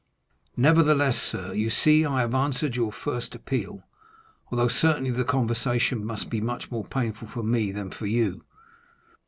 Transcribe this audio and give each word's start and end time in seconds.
"Nevertheless, 0.57 1.21
sir, 1.21 1.53
you 1.53 1.69
see 1.69 2.03
I 2.05 2.21
have 2.21 2.33
answered 2.33 2.75
your 2.75 2.91
first 2.91 3.35
appeal, 3.35 3.83
although 4.49 4.67
certainly 4.67 5.11
the 5.11 5.23
conversation 5.23 6.03
must 6.03 6.27
be 6.27 6.41
much 6.41 6.71
more 6.71 6.85
painful 6.87 7.27
for 7.27 7.43
me 7.43 7.71
than 7.71 7.91
for 7.91 8.07
you." 8.07 8.43